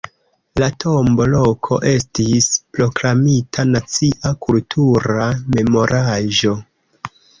La 0.61 0.67
tombo-loko 0.83 1.77
estis 1.91 2.47
proklamita 2.77 3.65
nacia 3.75 4.33
kultura 4.47 5.29
memoraĵo. 5.59 6.57